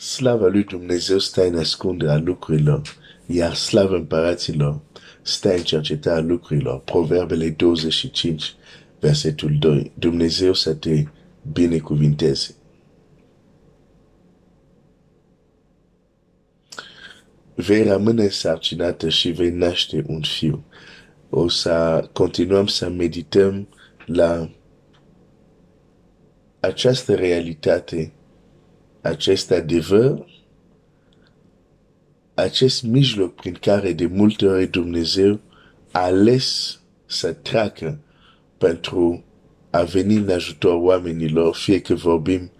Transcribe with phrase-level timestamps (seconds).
[0.00, 2.82] slava lui Dumnezeu stă în ascunderea lucrurilor,
[3.26, 4.80] iar slava împăraților
[5.22, 6.80] stă în cercetarea lucrurilor.
[6.80, 8.54] Proverbele 25,
[9.00, 9.92] versetul 2.
[9.94, 11.04] Dumnezeu să te
[11.52, 12.54] binecuvinteze.
[17.54, 20.64] Vei rămâne sarcinată și vei naște un fiu.
[21.30, 23.68] O să continuăm să medităm
[24.06, 24.50] la
[26.60, 28.12] această realitate,
[29.00, 30.26] acest adevăr,
[32.34, 35.40] acest mijloc prin care de multe ori Dumnezeu
[35.90, 37.98] a ales să treacă
[38.58, 39.24] pentru
[39.70, 42.50] a veni în ajutor oamenilor, fie că vorbim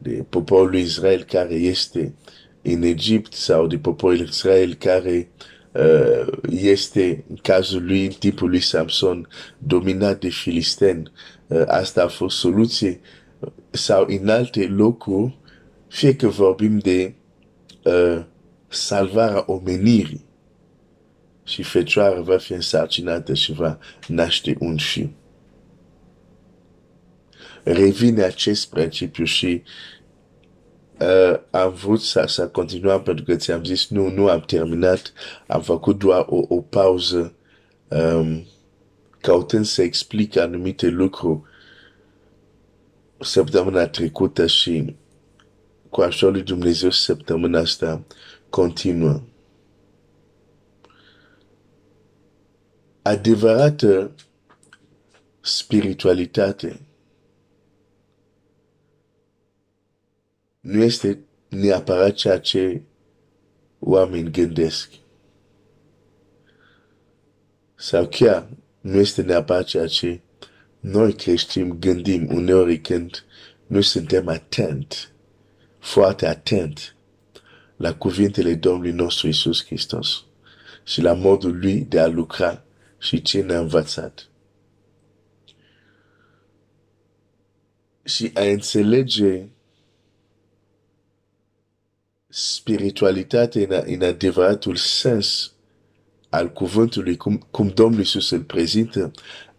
[0.00, 2.14] de poporul lui Israel care este
[2.62, 5.28] în Egipt sau de poporul Israel care
[5.72, 11.12] uh, este, în cazul lui, în timpul lui Samson, dominat de filisteni.
[11.46, 13.00] Uh, asta a fost soluție.
[13.70, 15.38] Sau în alte locuri,
[15.94, 17.14] fie că vorbim de
[17.84, 18.24] uh,
[18.68, 20.24] salvarea omenirii
[21.44, 23.78] și fecioara va fi însarcinată și va
[24.08, 25.12] naște un fiu.
[27.62, 29.62] Revine acest principiu și
[31.00, 35.12] uh, am vrut să, să continuăm pentru că ți-am zis nu, nu am terminat,
[35.46, 37.34] am făcut doar o, o pauză
[37.88, 38.46] um,
[39.20, 41.40] cautând să explic anumite lucruri
[43.20, 44.96] săptămâna trecută și
[45.94, 48.04] cu așa lui Dumnezeu săptămâna asta
[48.50, 49.22] continuă.
[53.02, 54.14] Adevărată
[55.40, 56.80] spiritualitate
[60.60, 62.82] nu este neapărat ceea ce
[63.78, 64.90] oameni gândesc.
[67.74, 68.48] Sau chiar
[68.80, 70.20] nu este neapărat ceea ce
[70.80, 73.24] noi creștini gândim uneori când
[73.66, 75.13] nu suntem atent,
[75.84, 76.96] foarte atent
[77.76, 80.24] la cuvintele Domnului nostru Isus Hristos
[80.84, 82.64] și la modul lui de a lucra
[82.98, 84.28] și ce ne-a învățat.
[88.04, 89.48] Și a înțelege
[92.28, 95.52] spiritualitate în, în adevăratul sens
[96.28, 99.10] al cuvântului, cum, cum Domnul Iisus îl prezintă,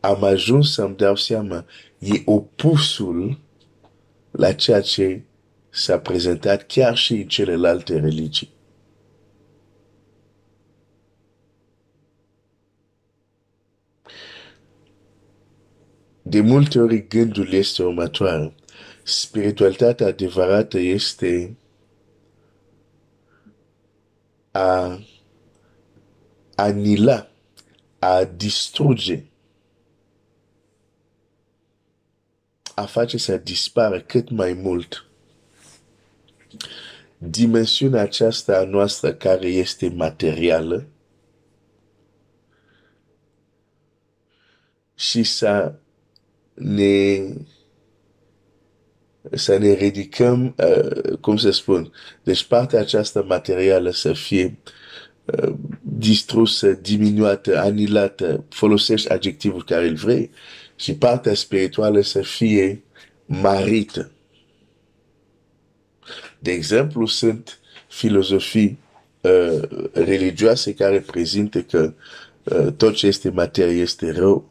[0.00, 1.66] am ajuns să-mi dau seama,
[1.98, 3.40] e opusul
[4.30, 5.24] la ceea ce
[5.74, 8.52] s-a prezentat chiar și în celelalte religii.
[16.22, 18.54] De multe ori gândul este următoare.
[19.02, 21.56] Spiritualitatea adevărată este
[24.50, 24.98] a
[26.54, 27.28] anila,
[27.98, 29.24] a distruge,
[32.74, 35.08] a face să dispară cât mai mult
[37.30, 40.86] dimensiunea aceasta a noastră care este materială
[44.94, 45.74] și să
[46.54, 47.22] ne
[49.30, 51.92] să ne ridicăm, uh, cum să spun,
[52.22, 54.58] deci partea aceasta materială să fie
[55.24, 60.30] uh, distrusă, diminuată, anilată, folosești adjectivul care îl vrei,
[60.76, 62.84] și partea spirituală să fie
[63.26, 64.10] marită.
[66.44, 68.78] De exemplu, sunt filozofii
[69.20, 69.62] uh,
[69.92, 71.92] religioase care prezintă că
[72.44, 74.50] uh, tot ce este materie este rău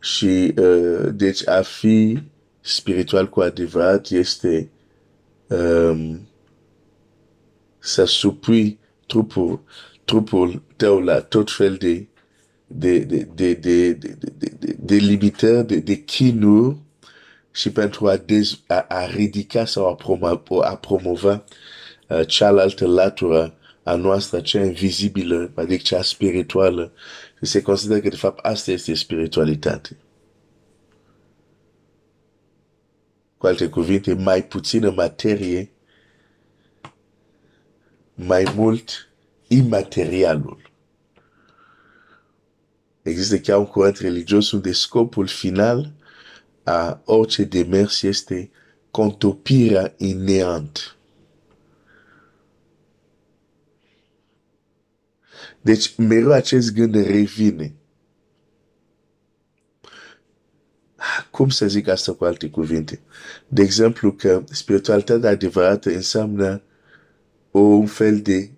[0.00, 2.18] și uh, deci a fi
[2.60, 4.68] spiritual cu adevărat este
[5.46, 6.28] um,
[7.78, 9.60] să supui trupul,
[10.04, 12.06] trupul tău la tot fel de
[12.66, 16.76] de, de, de, de, de, de, de, de limitări, de, de chinuri
[17.50, 21.44] și pentru a, dez, a, a ridica sau a, promova, a promova
[22.08, 26.92] uh, cealaltă latură a noastră, cea invizibilă, adică cea spirituală.
[27.38, 29.96] Și se consideră că, de fapt, asta este spiritualitate.
[33.38, 35.70] Cu alte cuvinte, mai puțină materie,
[38.14, 39.08] mai mult
[39.46, 40.70] imaterialul.
[43.02, 45.97] Există chiar un curent religios unde scopul final a
[47.04, 48.50] orice demers este
[48.90, 50.96] contopirea în neant.
[55.60, 57.72] Deci, mereu acest gând revine.
[61.30, 63.00] Cum să zic asta cu alte cuvinte?
[63.48, 66.62] De exemplu, că spiritualitatea adevărată înseamnă
[67.50, 68.50] un fel de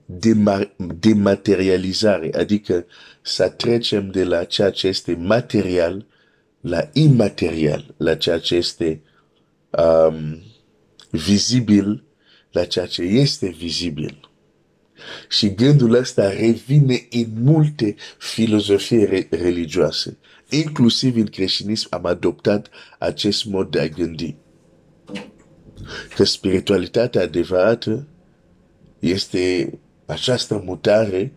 [0.99, 2.87] dematerializare, adică
[3.23, 6.07] să trecem de la ceea ce este material
[6.61, 9.03] la imaterial, la ceea ce este
[9.71, 10.43] um,
[11.11, 12.05] vizibil
[12.53, 14.31] la ceea ce este vizibil.
[15.29, 20.19] Și gândul ăsta revine în multe filozofii re- religioase.
[20.49, 24.37] Inclusiv în creștinism am adoptat acest mod de a gândi.
[26.15, 28.07] Că spiritualitatea adevărată
[28.99, 29.73] este
[30.07, 31.33] această mutare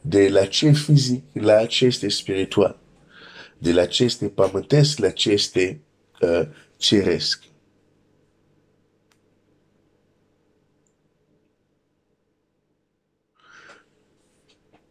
[0.00, 2.78] de la ce fizic la ce este spiritual.
[3.58, 5.80] De la ce este pământesc la ce este
[6.20, 7.42] uh, ceresc.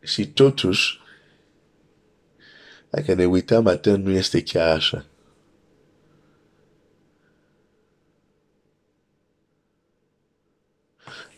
[0.02, 1.02] Și totuși,
[2.90, 5.06] dacă ne uităm atent, nu este chiar așa.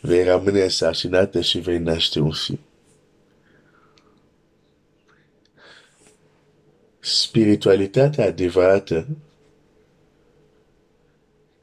[0.01, 2.59] Vei rămâne însărcinată și vei naște un fiu.
[7.05, 9.07] Spiritualitatea adevărată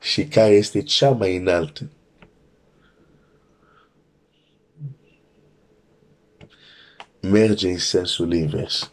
[0.00, 1.90] și care este cea mai înaltă
[7.20, 8.90] merge în sensul invers.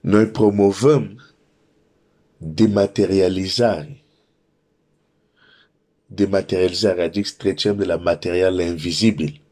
[0.00, 1.24] Noi promovăm
[2.36, 4.02] dematerializare.
[6.06, 9.42] Dematerializare, adică trecem de la material la invizibil.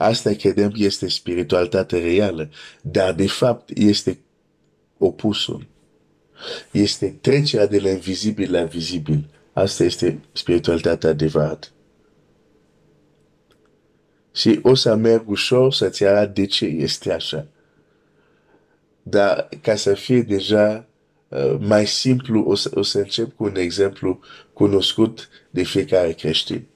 [0.00, 2.50] Asta credem este spiritualitate reală,
[2.82, 4.18] dar de fapt este
[4.98, 5.66] opusul.
[6.70, 9.24] Este trecerea de la invizibil la vizibil.
[9.52, 11.68] Asta este spiritualitatea adevărată.
[14.34, 17.46] Și o să merg ușor să-ți arăt de ce este așa.
[19.02, 20.86] Dar ca să fie deja
[21.28, 24.20] uh, mai simplu, o să, o să încep cu un exemplu
[24.52, 26.68] cunoscut de fiecare creștin.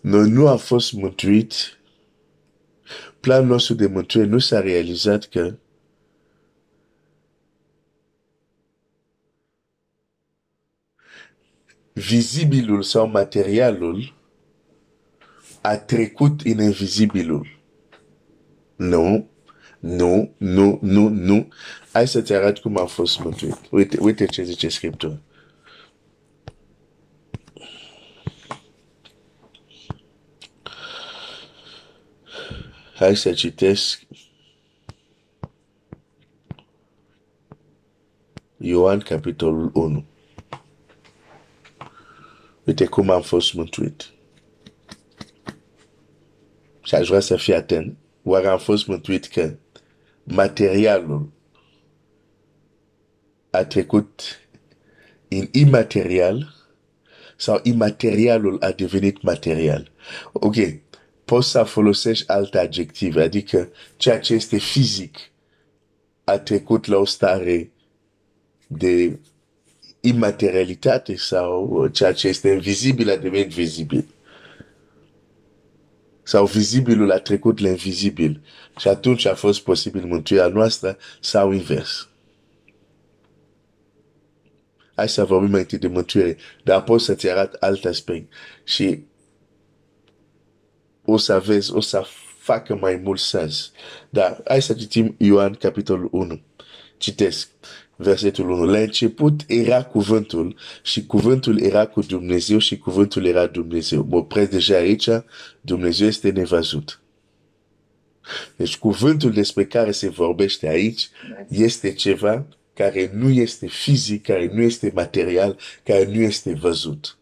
[0.00, 1.52] Noi nu am fost mântuit,
[3.20, 5.54] planul nostru de mântuire nu s-a realizat că
[11.92, 14.14] vizibilul sau materialul
[15.60, 17.58] a trecut în invizibilul.
[18.76, 19.28] Nu,
[19.78, 21.48] nu, nu, nu, nu.
[21.92, 23.58] Hai să-ți arăt cum a fost mântuit.
[23.70, 25.20] Uite, uite ce zice Scriptura.
[33.00, 34.02] Hai să citesc
[38.56, 40.04] Ioan capitolul 1.
[42.64, 44.12] Uite cum am fost mântuit.
[46.82, 47.96] Și aș vrea să fii atent.
[48.22, 49.56] Oare am fost mântuit că
[50.24, 51.32] materialul
[53.50, 54.22] a trecut
[55.28, 56.54] în imaterial
[57.36, 59.90] sau imaterialul a devenit material.
[60.32, 60.56] Ok,
[61.30, 65.16] poți să folosești alte adjective, adică ceea ce este fizic
[66.24, 67.72] a trecut la o stare
[68.66, 69.18] de
[70.00, 74.04] imaterialitate sau ceea ce este invizibil a devenit vizibil.
[76.22, 78.42] Sau vizibilul a trecut la invizibil.
[78.78, 82.08] Și atunci a fost posibil mântuirea noastră sau invers.
[84.94, 88.32] Hai să vorbim mai întâi de mântuire, dar apoi să-ți arăt alt aspect.
[88.64, 89.08] Și
[91.10, 92.04] o să vezi, o să
[92.38, 93.72] facă mai mult sens.
[94.10, 96.40] Dar hai să citim Ioan capitolul 1.
[96.96, 97.48] Citesc
[97.96, 98.64] versetul 1.
[98.64, 104.06] La început era cuvântul și cuvântul era cu Dumnezeu și cuvântul era Dumnezeu.
[104.08, 105.08] Mă opresc deja aici,
[105.60, 107.00] Dumnezeu este nevăzut.
[108.56, 111.08] Deci cuvântul despre care se vorbește aici
[111.48, 117.18] este ceva care nu este fizic, care nu este material, care nu este văzut.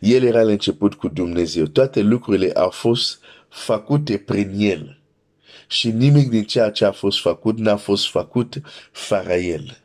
[0.00, 1.66] El era la început cu Dumnezeu.
[1.66, 5.00] Toate lucrurile au fost făcute prin El
[5.66, 8.60] și nimic din ceea ce a fost făcut n-a fost făcut
[8.92, 9.78] fără el.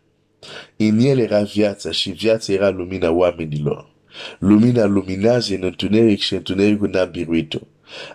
[0.78, 3.94] În el era viața și viața era lumina oamenilor.
[4.40, 7.60] Lumina luminează în întuneric și întunericul n-a biruit-o.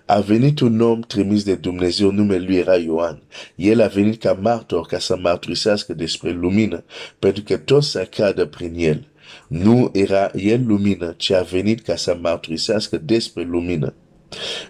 [0.05, 3.23] A venit un om trimis de Dumnezeu, numele lui era Ioan.
[3.55, 6.85] El a venit ca martor ca să mărturisească despre lumină,
[7.19, 9.10] pentru că toți să cadă prin el.
[9.49, 13.95] Nu era el lumină, ci a venit ca să mărturisească despre lumină.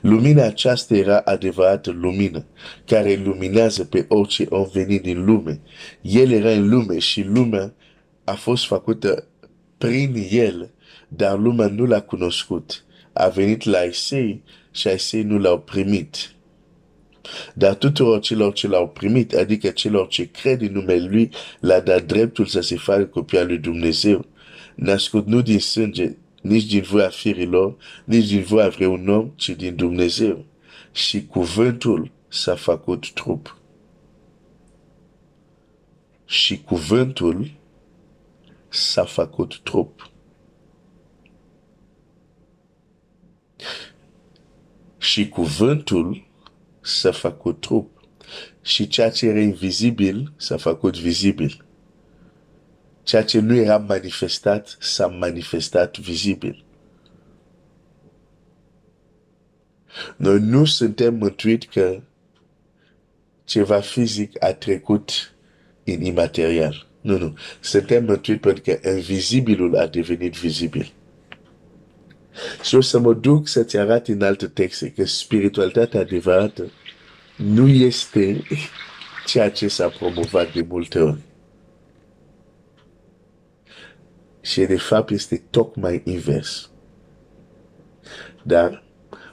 [0.00, 2.44] Lumina aceasta era adevărată lumină,
[2.86, 5.60] care luminează pe orice om venit din lume.
[6.00, 7.74] El era în lume și lumea
[8.24, 9.26] a fost făcută
[9.78, 10.70] prin el,
[11.08, 12.84] dar lumea nu l-a cunoscut.
[13.12, 16.34] A venit la Isei și Isei nu l-au primit.
[17.54, 22.04] Dar tuturor celor ce l-au primit, adică celor ce cred în numele Lui, l-a dat
[22.04, 24.26] dreptul să se facă copia lui Dumnezeu,
[24.80, 29.76] născut nu din sânge, nici din voia firilor, nici din voia vreun om, ci din
[29.76, 30.44] Dumnezeu.
[30.92, 33.60] Și cuvântul s-a făcut trup.
[36.30, 37.50] și cuvântul
[38.68, 40.10] s-a făcut trup.
[44.98, 46.28] Și cuvântul
[46.80, 48.08] s-a făcut trup.
[48.62, 51.64] Și ceea ce era invizibil s-a făcut vizibil.
[53.10, 56.64] Ceea ce nu era manifestat s-a manifestat vizibil.
[60.16, 62.00] Noi nu suntem mântuiți că
[63.44, 65.10] ceva fizic a trecut
[65.84, 66.86] în imaterial.
[67.00, 67.36] Nu, nu.
[67.60, 70.92] Suntem mântuiți pentru că invizibilul a devenit vizibil.
[72.62, 76.70] Și o să mă duc să-ți arăt în alte texte că spiritualitatea adevărată
[77.36, 78.42] nu este
[79.26, 81.28] ceea ce s-a promovat de multe ori.
[84.40, 86.70] Și de fapt este tocmai invers.
[88.42, 88.82] Dar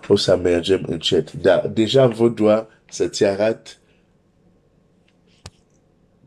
[0.07, 1.31] o să mergem încet.
[1.31, 3.79] Dar deja vă doar să-ți arăt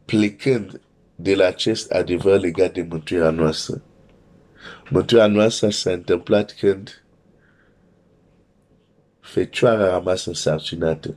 [0.04, 0.80] plecând
[1.14, 3.82] de la acest adevăr legat de mântuirea noastră.
[4.88, 7.04] Mântuirea noastră s-a întâmplat când
[9.20, 11.16] fecioara a rămas însarcinată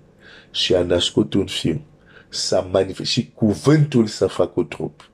[0.52, 1.86] și a născut un fiu.
[2.30, 5.10] S-a manifestat și cuvântul s-a făcut trup.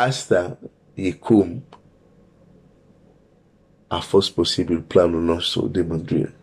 [0.00, 0.58] Asta
[0.94, 1.64] e cum
[3.86, 6.34] a fost posibil planul nostru de mântuire.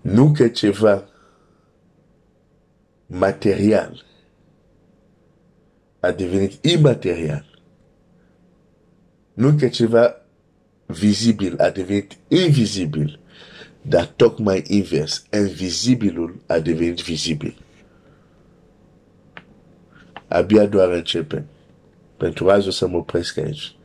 [0.00, 1.08] Nu că ceva
[3.06, 4.04] material
[6.00, 7.60] a devenit imaterial.
[9.32, 10.14] Nu că ceva
[10.86, 13.20] vizibil a devenit invizibil,
[13.82, 17.65] dar tocmai invers, invizibilul a devenit vizibil.
[20.28, 21.46] Abia doar începem.
[22.16, 23.76] Pentru azi o să mă opresc aici.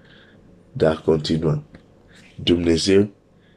[0.71, 1.63] Dar continuăm.
[2.43, 3.09] Dumnezeu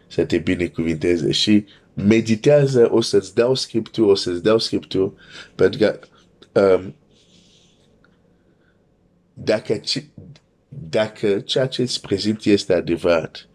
[0.07, 1.65] să te binecuvinteze și
[1.95, 5.13] meditează, o să-ți dau scriptură, o să-ți dau scriptură,
[5.55, 5.99] pentru că
[6.61, 6.95] um,
[9.35, 9.81] dacă,
[10.69, 13.49] dacă ceea ce îți prezint este adevărat,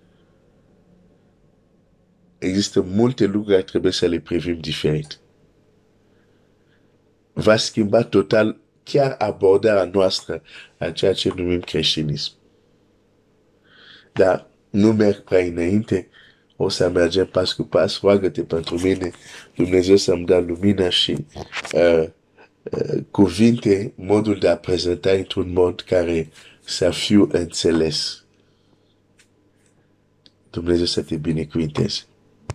[2.38, 5.20] există multe lucruri care trebuie să le privim diferit.
[7.34, 8.60] Va schimba total
[8.92, 10.42] chiar abordarea noastră
[10.78, 12.32] a ceea ce numim creștinism.
[14.14, 16.08] Dar nu merg prea înainte,
[16.56, 19.12] o să mergem pas cu pas, roagă-te pentru mine,
[19.56, 21.26] Dumnezeu să-mi dea lumină și
[21.74, 22.04] uh,
[22.64, 26.30] uh, cuvinte, modul de a prezenta într-un mod care
[26.64, 28.24] să fiu înțeles.
[30.50, 32.02] Dumnezeu să te binecuvinteze.